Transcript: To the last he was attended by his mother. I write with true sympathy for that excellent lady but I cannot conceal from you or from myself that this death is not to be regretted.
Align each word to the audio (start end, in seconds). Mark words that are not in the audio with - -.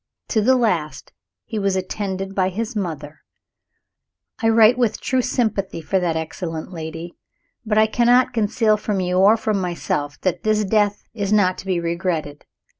To 0.29 0.41
the 0.41 0.55
last 0.55 1.13
he 1.45 1.59
was 1.59 1.75
attended 1.75 2.33
by 2.33 2.49
his 2.49 2.75
mother. 2.75 3.21
I 4.41 4.49
write 4.49 4.75
with 4.75 4.99
true 4.99 5.21
sympathy 5.21 5.79
for 5.79 5.99
that 5.99 6.15
excellent 6.15 6.73
lady 6.73 7.13
but 7.67 7.77
I 7.77 7.85
cannot 7.85 8.33
conceal 8.33 8.77
from 8.77 8.99
you 8.99 9.19
or 9.19 9.37
from 9.37 9.61
myself 9.61 10.19
that 10.21 10.41
this 10.41 10.65
death 10.65 11.03
is 11.13 11.31
not 11.31 11.59
to 11.59 11.67
be 11.67 11.79
regretted. 11.79 12.45